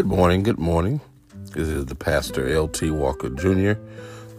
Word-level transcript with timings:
Good 0.00 0.08
morning, 0.08 0.42
good 0.42 0.58
morning. 0.58 1.02
This 1.52 1.68
is 1.68 1.84
the 1.84 1.94
pastor 1.94 2.48
L.T. 2.48 2.90
Walker 2.90 3.28
Jr., 3.28 3.78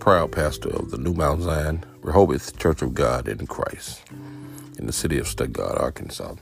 proud 0.00 0.30
pastor 0.30 0.68
of 0.68 0.90
the 0.90 0.98
New 0.98 1.14
Mount 1.14 1.40
Zion 1.40 1.82
Rehoboth 2.02 2.58
Church 2.58 2.82
of 2.82 2.92
God 2.92 3.26
in 3.26 3.46
Christ 3.46 4.02
in 4.78 4.84
the 4.84 4.92
city 4.92 5.16
of 5.16 5.26
Stuttgart, 5.26 5.78
Arkansas. 5.78 6.34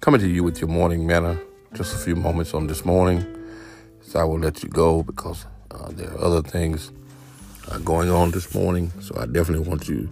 Coming 0.00 0.22
to 0.22 0.26
you 0.26 0.42
with 0.42 0.58
your 0.58 0.70
morning 0.70 1.06
manna, 1.06 1.38
just 1.74 1.94
a 1.94 1.98
few 1.98 2.16
moments 2.16 2.54
on 2.54 2.66
this 2.66 2.82
morning. 2.82 3.26
So 4.00 4.20
I 4.20 4.24
will 4.24 4.38
let 4.38 4.62
you 4.62 4.70
go 4.70 5.02
because 5.02 5.44
uh, 5.70 5.90
there 5.90 6.10
are 6.10 6.24
other 6.24 6.40
things 6.40 6.92
uh, 7.70 7.76
going 7.80 8.08
on 8.08 8.30
this 8.30 8.54
morning. 8.54 8.90
So 9.02 9.18
I 9.20 9.26
definitely 9.26 9.68
want 9.68 9.86
you, 9.86 10.08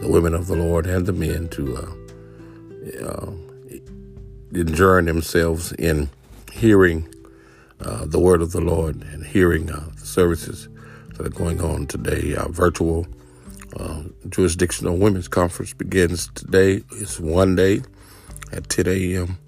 the 0.00 0.08
women 0.08 0.32
of 0.32 0.46
the 0.46 0.56
Lord 0.56 0.86
and 0.86 1.04
the 1.04 1.12
men, 1.12 1.50
to 1.50 1.76
uh, 1.76 3.04
uh 3.04 3.30
adjourn 4.54 5.04
themselves 5.04 5.72
in 5.72 6.08
hearing 6.50 7.06
uh, 7.80 8.04
the 8.04 8.18
word 8.18 8.42
of 8.42 8.52
the 8.52 8.60
Lord 8.60 9.02
and 9.02 9.24
hearing 9.24 9.70
uh, 9.70 9.88
the 9.98 10.06
services 10.06 10.68
that 11.14 11.26
are 11.26 11.30
going 11.30 11.60
on 11.60 11.86
today. 11.86 12.34
Our 12.36 12.48
virtual 12.48 13.06
uh, 13.78 14.02
jurisdictional 14.28 14.96
women's 14.96 15.28
conference 15.28 15.72
begins 15.72 16.28
today. 16.34 16.82
It's 16.92 17.20
one 17.20 17.56
day 17.56 17.82
at 18.52 18.68
10 18.68 18.86
a.m. 18.88 19.38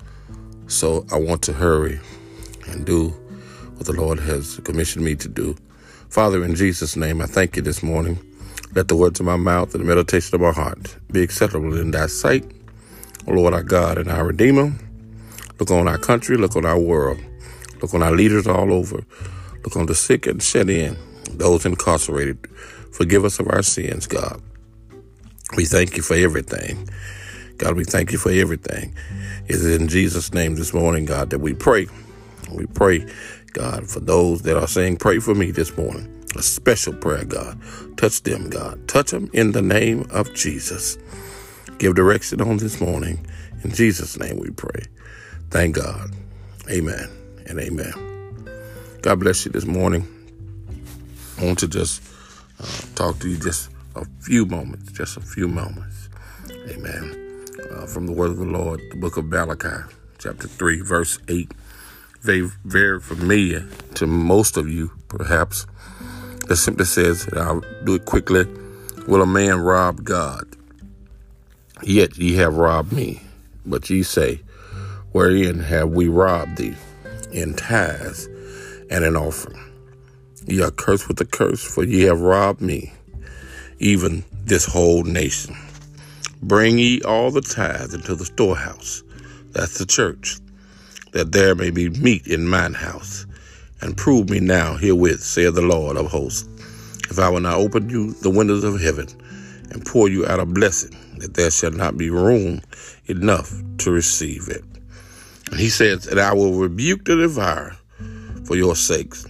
So 0.66 1.06
I 1.12 1.18
want 1.18 1.42
to 1.42 1.52
hurry 1.52 2.00
and 2.68 2.84
do 2.84 3.08
what 3.74 3.86
the 3.86 3.92
Lord 3.92 4.20
has 4.20 4.58
commissioned 4.58 5.04
me 5.04 5.16
to 5.16 5.28
do. 5.28 5.56
Father, 6.08 6.44
in 6.44 6.54
Jesus' 6.54 6.96
name, 6.96 7.20
I 7.20 7.26
thank 7.26 7.56
you 7.56 7.62
this 7.62 7.82
morning. 7.82 8.18
Let 8.74 8.88
the 8.88 8.96
words 8.96 9.18
of 9.18 9.26
my 9.26 9.36
mouth 9.36 9.74
and 9.74 9.82
the 9.82 9.88
meditation 9.88 10.34
of 10.34 10.40
my 10.40 10.52
heart 10.52 10.96
be 11.10 11.22
acceptable 11.22 11.76
in 11.76 11.90
thy 11.90 12.06
sight. 12.06 12.44
Lord, 13.26 13.54
our 13.54 13.62
God 13.62 13.98
and 13.98 14.10
our 14.10 14.24
Redeemer. 14.26 14.72
Look 15.58 15.70
on 15.70 15.88
our 15.88 15.98
country, 15.98 16.36
look 16.36 16.56
on 16.56 16.64
our 16.64 16.78
world. 16.78 17.18
Look 17.82 17.94
on 17.94 18.02
our 18.02 18.12
leaders 18.12 18.46
er 18.46 18.52
all 18.52 18.72
over. 18.72 19.04
Look 19.64 19.76
on 19.76 19.86
the 19.86 19.94
sick 19.94 20.26
and 20.26 20.42
shut 20.42 20.70
in, 20.70 20.96
those 21.30 21.66
incarcerated. 21.66 22.46
Forgive 22.92 23.24
us 23.24 23.38
of 23.38 23.48
our 23.48 23.62
sins, 23.62 24.06
God. 24.06 24.40
We 25.56 25.64
thank 25.64 25.96
you 25.96 26.02
for 26.02 26.14
everything. 26.14 26.88
God, 27.58 27.76
we 27.76 27.84
thank 27.84 28.12
you 28.12 28.18
for 28.18 28.30
everything. 28.30 28.94
It 29.46 29.56
is 29.56 29.66
in 29.80 29.88
Jesus' 29.88 30.32
name 30.32 30.54
this 30.54 30.72
morning, 30.72 31.04
God, 31.04 31.30
that 31.30 31.40
we 31.40 31.54
pray. 31.54 31.88
We 32.50 32.66
pray, 32.66 33.06
God, 33.52 33.88
for 33.88 34.00
those 34.00 34.42
that 34.42 34.56
are 34.56 34.68
saying, 34.68 34.96
pray 34.96 35.18
for 35.18 35.34
me 35.34 35.50
this 35.50 35.76
morning. 35.76 36.24
A 36.36 36.42
special 36.42 36.94
prayer, 36.94 37.24
God. 37.24 37.60
Touch 37.96 38.22
them, 38.22 38.48
God. 38.48 38.86
Touch 38.88 39.10
them 39.10 39.28
in 39.32 39.52
the 39.52 39.62
name 39.62 40.06
of 40.10 40.32
Jesus. 40.34 40.96
Give 41.78 41.94
direction 41.94 42.40
on 42.40 42.58
this 42.58 42.80
morning. 42.80 43.26
In 43.64 43.72
Jesus' 43.72 44.18
name 44.18 44.38
we 44.38 44.50
pray. 44.50 44.84
Thank 45.50 45.76
God. 45.76 46.10
Amen 46.70 47.19
and 47.50 47.58
amen. 47.58 47.92
God 49.02 49.18
bless 49.18 49.44
you 49.44 49.50
this 49.50 49.66
morning. 49.66 50.06
I 51.38 51.44
want 51.44 51.58
to 51.58 51.68
just 51.68 52.00
uh, 52.60 52.66
talk 52.94 53.18
to 53.18 53.28
you 53.28 53.36
just 53.38 53.70
a 53.96 54.04
few 54.20 54.46
moments, 54.46 54.92
just 54.92 55.16
a 55.16 55.20
few 55.20 55.48
moments. 55.48 56.08
Amen. 56.68 57.46
Uh, 57.72 57.86
from 57.86 58.06
the 58.06 58.12
word 58.12 58.30
of 58.30 58.36
the 58.36 58.44
Lord, 58.44 58.80
the 58.92 58.96
book 58.96 59.16
of 59.16 59.24
Malachi, 59.24 59.92
chapter 60.18 60.46
3, 60.46 60.82
verse 60.82 61.18
8. 61.28 61.50
Very, 62.20 62.48
very 62.64 63.00
familiar 63.00 63.66
to 63.94 64.06
most 64.06 64.56
of 64.56 64.68
you, 64.68 64.92
perhaps. 65.08 65.66
It 66.48 66.56
simply 66.56 66.84
says, 66.84 67.28
I'll 67.32 67.62
do 67.84 67.96
it 67.96 68.04
quickly. 68.04 68.44
Will 69.08 69.22
a 69.22 69.26
man 69.26 69.58
rob 69.58 70.04
God? 70.04 70.44
Yet 71.82 72.16
ye 72.16 72.34
have 72.34 72.56
robbed 72.56 72.92
me. 72.92 73.22
But 73.66 73.90
ye 73.90 74.02
say, 74.04 74.42
Wherein 75.12 75.58
have 75.60 75.90
we 75.90 76.06
robbed 76.06 76.58
thee? 76.58 76.76
In 77.32 77.54
tithes 77.54 78.26
and 78.90 79.04
in 79.04 79.16
offering. 79.16 79.62
Ye 80.46 80.62
are 80.62 80.70
cursed 80.70 81.08
with 81.08 81.20
a 81.20 81.24
curse, 81.24 81.62
for 81.62 81.84
ye 81.84 82.02
have 82.02 82.20
robbed 82.20 82.60
me, 82.60 82.92
even 83.78 84.24
this 84.44 84.64
whole 84.64 85.04
nation. 85.04 85.56
Bring 86.42 86.78
ye 86.78 87.02
all 87.02 87.30
the 87.30 87.42
tithes 87.42 87.94
into 87.94 88.14
the 88.14 88.24
storehouse, 88.24 89.02
that's 89.52 89.78
the 89.78 89.86
church, 89.86 90.38
that 91.12 91.32
there 91.32 91.54
may 91.54 91.70
be 91.70 91.90
meat 91.90 92.26
in 92.26 92.46
mine 92.46 92.74
house. 92.74 93.26
And 93.82 93.96
prove 93.96 94.28
me 94.28 94.40
now 94.40 94.76
herewith, 94.76 95.20
saith 95.20 95.54
the 95.54 95.62
Lord 95.62 95.96
of 95.96 96.06
hosts, 96.06 96.48
if 97.10 97.18
I 97.18 97.28
will 97.28 97.40
not 97.40 97.58
open 97.58 97.88
you 97.88 98.12
the 98.12 98.30
windows 98.30 98.62
of 98.62 98.80
heaven 98.80 99.08
and 99.70 99.84
pour 99.84 100.08
you 100.08 100.26
out 100.26 100.40
a 100.40 100.46
blessing, 100.46 100.96
that 101.18 101.34
there 101.34 101.50
shall 101.50 101.70
not 101.70 101.96
be 101.96 102.10
room 102.10 102.60
enough 103.06 103.52
to 103.78 103.90
receive 103.90 104.48
it. 104.48 104.64
He 105.56 105.68
says, 105.68 106.06
And 106.06 106.20
I 106.20 106.32
will 106.32 106.54
rebuke 106.54 107.04
the 107.04 107.16
devourer 107.16 107.76
for 108.44 108.56
your 108.56 108.76
sakes. 108.76 109.26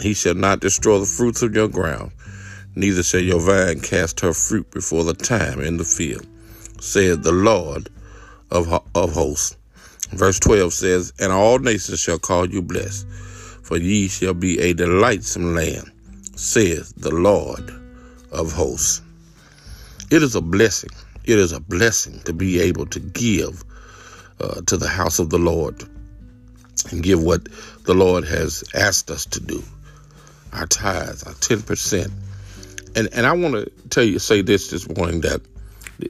He 0.00 0.14
shall 0.14 0.34
not 0.34 0.60
destroy 0.60 0.98
the 0.98 1.06
fruits 1.06 1.42
of 1.42 1.54
your 1.54 1.68
ground, 1.68 2.12
neither 2.74 3.02
shall 3.02 3.20
your 3.20 3.40
vine 3.40 3.80
cast 3.80 4.20
her 4.20 4.32
fruit 4.32 4.70
before 4.70 5.04
the 5.04 5.14
time 5.14 5.60
in 5.60 5.76
the 5.76 5.84
field, 5.84 6.26
said 6.80 7.22
the 7.22 7.32
Lord 7.32 7.88
of, 8.50 8.72
of 8.94 9.12
hosts. 9.12 9.56
Verse 10.10 10.38
12 10.40 10.72
says, 10.72 11.12
And 11.18 11.32
all 11.32 11.58
nations 11.58 12.00
shall 12.00 12.18
call 12.18 12.48
you 12.48 12.62
blessed, 12.62 13.06
for 13.62 13.76
ye 13.76 14.08
shall 14.08 14.34
be 14.34 14.58
a 14.60 14.72
delightsome 14.74 15.54
land, 15.54 15.90
saith 16.36 16.92
the 16.96 17.14
Lord 17.14 17.70
of 18.30 18.52
hosts. 18.52 19.02
It 20.10 20.22
is 20.22 20.34
a 20.36 20.40
blessing. 20.40 20.90
It 21.24 21.38
is 21.38 21.52
a 21.52 21.60
blessing 21.60 22.20
to 22.24 22.32
be 22.32 22.60
able 22.60 22.86
to 22.86 23.00
give 23.00 23.64
uh, 24.40 24.60
to 24.66 24.76
the 24.76 24.88
house 24.88 25.18
of 25.18 25.30
the 25.30 25.38
Lord 25.38 25.82
and 26.90 27.02
give 27.02 27.22
what 27.22 27.48
the 27.84 27.94
Lord 27.94 28.24
has 28.24 28.64
asked 28.74 29.10
us 29.10 29.26
to 29.26 29.40
do. 29.40 29.62
Our 30.52 30.66
tithes, 30.66 31.22
our 31.24 31.32
10%. 31.34 32.10
And, 32.96 33.08
and 33.12 33.26
I 33.26 33.32
want 33.32 33.54
to 33.54 33.70
tell 33.90 34.04
you, 34.04 34.18
say 34.18 34.42
this 34.42 34.70
this 34.70 34.88
morning 34.96 35.20
that 35.22 35.40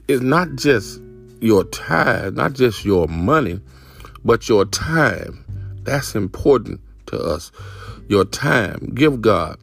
it's 0.07 0.21
not 0.21 0.55
just 0.55 1.01
your 1.39 1.63
tithe, 1.65 2.35
not 2.35 2.53
just 2.53 2.85
your 2.85 3.07
money, 3.07 3.59
but 4.23 4.49
your 4.49 4.65
time. 4.65 5.43
That's 5.83 6.15
important 6.15 6.81
to 7.07 7.19
us. 7.19 7.51
Your 8.07 8.25
time. 8.25 8.91
Give 8.93 9.21
God 9.21 9.57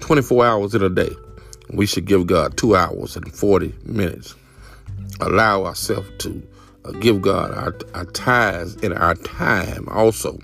24 0.00 0.44
hours 0.44 0.74
in 0.74 0.82
a 0.82 0.88
day. 0.88 1.14
We 1.70 1.86
should 1.86 2.06
give 2.06 2.26
God 2.26 2.56
two 2.56 2.74
hours 2.74 3.16
and 3.16 3.30
40 3.32 3.74
minutes. 3.84 4.34
Allow 5.20 5.64
ourselves 5.64 6.10
to 6.18 6.42
give 6.92 7.22
God 7.22 7.52
our, 7.52 7.76
our 7.94 8.04
tithes 8.06 8.76
and 8.82 8.94
our 8.94 9.14
time 9.14 9.88
also, 9.90 10.38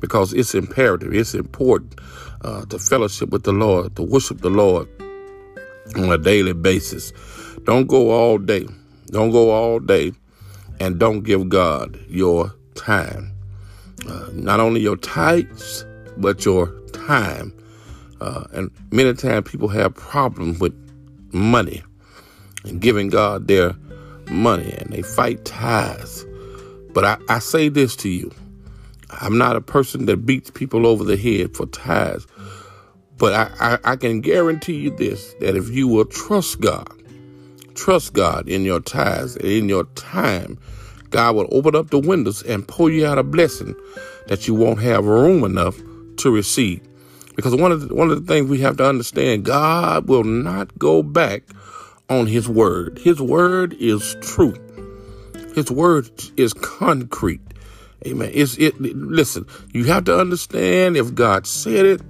because 0.00 0.32
it's 0.32 0.54
imperative, 0.54 1.12
it's 1.14 1.34
important 1.34 2.00
uh, 2.42 2.64
to 2.66 2.78
fellowship 2.78 3.30
with 3.30 3.44
the 3.44 3.52
Lord, 3.52 3.96
to 3.96 4.02
worship 4.02 4.40
the 4.40 4.50
Lord 4.50 4.88
on 5.96 6.10
a 6.10 6.18
daily 6.18 6.52
basis. 6.52 7.12
Don't 7.64 7.86
go 7.86 8.10
all 8.10 8.38
day. 8.38 8.66
Don't 9.06 9.30
go 9.30 9.50
all 9.50 9.78
day 9.78 10.12
and 10.80 10.98
don't 10.98 11.22
give 11.22 11.48
God 11.48 11.98
your 12.08 12.54
time. 12.74 13.32
Uh, 14.06 14.28
not 14.32 14.60
only 14.60 14.80
your 14.80 14.96
tithes, 14.96 15.84
but 16.16 16.44
your 16.44 16.68
time. 16.92 17.52
Uh, 18.20 18.44
and 18.52 18.70
many 18.90 19.12
times 19.14 19.50
people 19.50 19.68
have 19.68 19.94
problems 19.94 20.58
with 20.60 20.74
money 21.32 21.82
and 22.64 22.80
giving 22.80 23.08
God 23.08 23.48
their 23.48 23.74
money 24.30 24.72
and 24.72 24.90
they 24.90 25.02
fight 25.02 25.44
ties. 25.44 26.24
But 26.92 27.04
I, 27.04 27.18
I 27.28 27.38
say 27.38 27.68
this 27.68 27.96
to 27.96 28.08
you 28.08 28.32
I'm 29.10 29.38
not 29.38 29.56
a 29.56 29.60
person 29.60 30.06
that 30.06 30.18
beats 30.18 30.50
people 30.50 30.86
over 30.86 31.04
the 31.04 31.16
head 31.16 31.56
for 31.56 31.66
ties. 31.66 32.26
But 33.16 33.34
I, 33.34 33.50
I, 33.60 33.92
I, 33.92 33.96
can 33.96 34.20
guarantee 34.20 34.76
you 34.76 34.90
this 34.90 35.34
that 35.40 35.56
if 35.56 35.70
you 35.70 35.88
will 35.88 36.04
trust 36.04 36.60
God, 36.60 36.92
trust 37.74 38.12
God 38.12 38.48
in 38.48 38.62
your 38.62 38.80
ties 38.80 39.34
and 39.36 39.46
in 39.46 39.68
your 39.68 39.84
time, 39.94 40.58
God 41.10 41.34
will 41.34 41.48
open 41.50 41.74
up 41.74 41.90
the 41.90 41.98
windows 41.98 42.42
and 42.42 42.68
pour 42.68 42.90
you 42.90 43.06
out 43.06 43.18
a 43.18 43.24
blessing 43.24 43.74
that 44.28 44.46
you 44.46 44.54
won't 44.54 44.80
have 44.82 45.06
room 45.06 45.42
enough 45.42 45.76
to 46.18 46.30
receive. 46.30 46.80
Because 47.34 47.56
one 47.56 47.72
of 47.72 47.88
the, 47.88 47.94
one 47.94 48.10
of 48.10 48.24
the 48.24 48.32
things 48.32 48.50
we 48.50 48.58
have 48.60 48.76
to 48.76 48.86
understand, 48.86 49.44
God 49.44 50.08
will 50.08 50.24
not 50.24 50.78
go 50.78 51.02
back 51.02 51.42
on 52.08 52.26
his 52.26 52.48
word. 52.48 52.98
His 52.98 53.20
word 53.20 53.74
is 53.74 54.16
true. 54.20 54.54
His 55.54 55.70
word 55.70 56.08
is 56.36 56.52
concrete. 56.54 57.40
Amen. 58.06 58.30
It's 58.32 58.56
it 58.58 58.80
listen, 58.80 59.46
you 59.72 59.84
have 59.84 60.04
to 60.04 60.18
understand 60.18 60.96
if 60.96 61.14
God 61.14 61.46
said 61.46 61.84
it, 61.84 62.00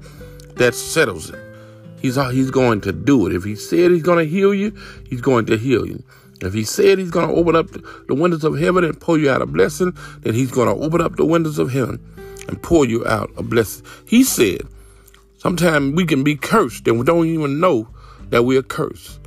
that 0.57 0.75
settles 0.75 1.31
it. 1.31 1.41
He's 2.01 2.17
he's 2.31 2.51
going 2.51 2.83
to 2.83 2.93
do 2.93 3.27
it. 3.27 3.35
If 3.35 3.45
he 3.45 3.57
said 3.57 3.91
he's 3.91 4.03
going 4.03 4.25
to 4.25 4.31
heal 4.31 4.55
you, 4.55 4.77
he's 5.09 5.21
going 5.21 5.47
to 5.47 5.57
heal 5.57 5.87
you. 5.87 6.03
If 6.41 6.53
he 6.53 6.63
said 6.63 6.99
he's 6.99 7.11
going 7.11 7.29
to 7.29 7.35
open 7.35 7.57
up 7.57 7.67
the 8.07 8.15
windows 8.15 8.45
of 8.45 8.59
heaven 8.59 8.85
and 8.85 9.01
pour 9.01 9.19
you 9.19 9.31
out 9.31 9.43
a 9.43 9.47
blessing, 9.47 9.97
then 10.21 10.35
he's 10.35 10.53
going 10.53 10.69
to 10.69 10.85
open 10.85 11.01
up 11.01 11.17
the 11.17 11.25
windows 11.25 11.59
of 11.59 11.73
heaven 11.73 11.99
and 12.47 12.63
pour 12.63 12.87
you 12.87 13.05
out 13.07 13.31
a 13.37 13.43
blessing. 13.43 13.85
He 14.07 14.23
said, 14.23 14.61
sometimes 15.39 15.97
we 15.97 16.07
can 16.07 16.23
be 16.23 16.37
cursed 16.37 16.87
and 16.87 16.99
we 16.99 17.05
don't 17.05 17.27
even 17.27 17.59
know 17.59 17.89
that 18.29 18.45
we're 18.45 18.63
cursed 18.63 19.19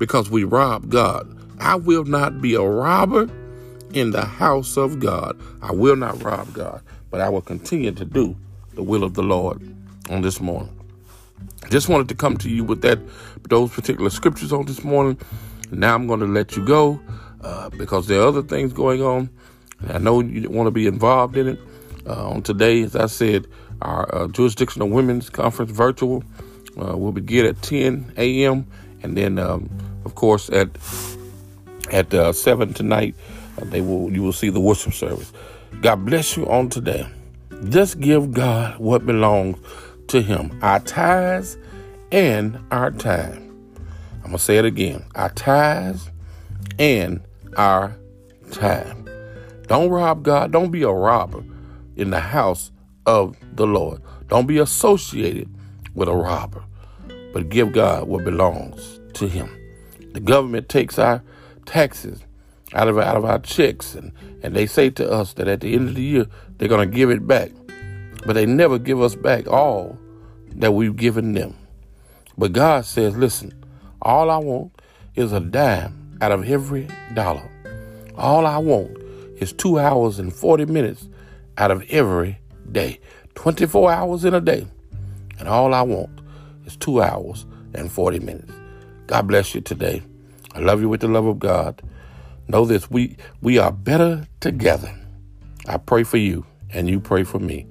because 0.00 0.30
we 0.30 0.42
rob 0.42 0.88
God. 0.88 1.28
I 1.60 1.76
will 1.76 2.04
not 2.04 2.40
be 2.40 2.54
a 2.54 2.62
robber 2.62 3.30
in 3.92 4.10
the 4.10 4.24
house 4.24 4.76
of 4.76 4.98
God. 4.98 5.38
I 5.62 5.72
will 5.72 5.94
not 5.94 6.20
rob 6.22 6.52
God, 6.54 6.82
but 7.10 7.20
I 7.20 7.28
will 7.28 7.42
continue 7.42 7.92
to 7.92 8.04
do 8.04 8.34
the 8.74 8.82
will 8.82 9.04
of 9.04 9.14
the 9.14 9.22
Lord 9.22 9.62
on 10.08 10.22
this 10.22 10.40
morning. 10.40 10.74
Just 11.68 11.88
wanted 11.88 12.08
to 12.08 12.14
come 12.14 12.36
to 12.38 12.48
you 12.48 12.64
with 12.64 12.80
that 12.82 12.98
those 13.48 13.70
particular 13.70 14.10
scriptures 14.10 14.52
on 14.52 14.64
this 14.64 14.82
morning. 14.82 15.18
Now 15.70 15.94
I'm 15.94 16.06
going 16.06 16.20
to 16.20 16.26
let 16.26 16.56
you 16.56 16.64
go 16.64 16.98
uh, 17.42 17.68
because 17.70 18.06
there 18.06 18.20
are 18.22 18.26
other 18.26 18.42
things 18.42 18.72
going 18.72 19.02
on. 19.02 19.28
I 19.88 19.98
know 19.98 20.20
you 20.20 20.48
want 20.48 20.66
to 20.66 20.72
be 20.72 20.86
involved 20.86 21.36
in 21.36 21.48
it. 21.48 21.58
Uh, 22.06 22.30
on 22.30 22.42
today, 22.42 22.82
as 22.82 22.96
I 22.96 23.06
said, 23.06 23.46
our 23.82 24.12
uh, 24.14 24.28
Jurisdictional 24.28 24.88
Women's 24.88 25.28
Conference 25.28 25.70
virtual 25.70 26.24
uh, 26.80 26.96
will 26.96 27.12
begin 27.12 27.44
at 27.44 27.60
10 27.62 28.14
a.m. 28.16 28.66
and 29.02 29.16
then, 29.16 29.38
um, 29.38 29.68
of 30.10 30.16
course, 30.16 30.50
at 30.50 30.68
at 31.92 32.12
uh, 32.12 32.32
seven 32.32 32.74
tonight, 32.74 33.14
uh, 33.58 33.64
they 33.66 33.80
will 33.80 34.12
you 34.12 34.22
will 34.24 34.32
see 34.32 34.50
the 34.50 34.58
worship 34.58 34.92
service. 34.92 35.32
God 35.82 36.04
bless 36.04 36.36
you 36.36 36.48
on 36.48 36.68
today. 36.68 37.06
Just 37.68 38.00
give 38.00 38.32
God 38.32 38.76
what 38.80 39.06
belongs 39.06 39.56
to 40.08 40.20
Him. 40.20 40.58
Our 40.62 40.80
tithes 40.80 41.56
and 42.10 42.58
our 42.72 42.90
time. 42.90 43.56
I'm 44.24 44.30
gonna 44.30 44.38
say 44.40 44.56
it 44.56 44.64
again. 44.64 45.04
Our 45.14 45.30
tithes 45.30 46.10
and 46.80 47.22
our 47.56 47.96
time. 48.50 49.08
Don't 49.68 49.90
rob 49.90 50.24
God. 50.24 50.50
Don't 50.50 50.72
be 50.72 50.82
a 50.82 50.90
robber 50.90 51.44
in 51.94 52.10
the 52.10 52.18
house 52.18 52.72
of 53.06 53.36
the 53.54 53.66
Lord. 53.66 54.02
Don't 54.26 54.46
be 54.46 54.58
associated 54.58 55.48
with 55.94 56.08
a 56.08 56.16
robber, 56.16 56.64
but 57.32 57.48
give 57.48 57.72
God 57.72 58.08
what 58.08 58.24
belongs 58.24 58.98
to 59.14 59.28
Him. 59.28 59.59
The 60.12 60.20
government 60.20 60.68
takes 60.68 60.98
our 60.98 61.22
taxes 61.66 62.24
out 62.72 62.88
of 62.88 62.98
out 62.98 63.16
of 63.16 63.24
our 63.24 63.38
checks, 63.38 63.94
and 63.94 64.12
and 64.42 64.54
they 64.54 64.66
say 64.66 64.90
to 64.90 65.10
us 65.10 65.34
that 65.34 65.48
at 65.48 65.60
the 65.60 65.74
end 65.74 65.88
of 65.88 65.94
the 65.94 66.02
year 66.02 66.26
they're 66.58 66.68
to 66.68 66.86
give 66.86 67.10
it 67.10 67.26
back, 67.26 67.50
but 68.26 68.34
they 68.34 68.46
never 68.46 68.78
give 68.78 69.00
us 69.00 69.14
back 69.14 69.48
all 69.48 69.98
that 70.56 70.72
we've 70.72 70.96
given 70.96 71.32
them. 71.32 71.56
But 72.36 72.52
God 72.52 72.84
says, 72.84 73.16
listen, 73.16 73.52
all 74.02 74.30
I 74.30 74.38
want 74.38 74.72
is 75.14 75.32
a 75.32 75.40
dime 75.40 76.18
out 76.20 76.32
of 76.32 76.48
every 76.48 76.88
dollar. 77.14 77.48
All 78.16 78.46
I 78.46 78.58
want 78.58 78.96
is 79.36 79.52
two 79.52 79.78
hours 79.78 80.18
and 80.18 80.32
40 80.32 80.66
minutes 80.66 81.08
out 81.58 81.70
of 81.70 81.82
every 81.90 82.38
day. 82.70 83.00
24 83.34 83.90
hours 83.92 84.24
in 84.24 84.34
a 84.34 84.40
day. 84.40 84.66
And 85.38 85.48
all 85.48 85.72
I 85.72 85.82
want 85.82 86.10
is 86.66 86.76
two 86.76 87.02
hours 87.02 87.46
and 87.74 87.90
40 87.90 88.20
minutes. 88.20 88.52
God 89.10 89.26
bless 89.26 89.56
you 89.56 89.60
today. 89.60 90.04
I 90.54 90.60
love 90.60 90.80
you 90.80 90.88
with 90.88 91.00
the 91.00 91.08
love 91.08 91.26
of 91.26 91.40
God. 91.40 91.82
Know 92.46 92.64
this 92.64 92.88
we 92.92 93.16
we 93.40 93.58
are 93.58 93.72
better 93.72 94.24
together. 94.38 94.94
I 95.66 95.78
pray 95.78 96.04
for 96.04 96.16
you 96.16 96.46
and 96.72 96.88
you 96.88 97.00
pray 97.00 97.24
for 97.24 97.40
me 97.40 97.66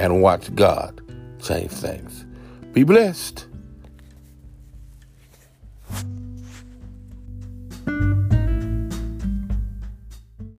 and 0.00 0.20
watch 0.20 0.52
God 0.56 1.00
change 1.40 1.70
things. 1.70 2.26
Be 2.72 2.82
blessed. 2.82 3.46